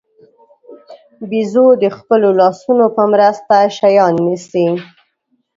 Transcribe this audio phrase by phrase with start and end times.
[1.29, 4.67] بیزو د خپلو لاسونو په مرسته شیان نیسي.